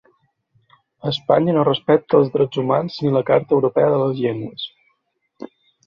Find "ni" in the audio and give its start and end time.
3.05-3.15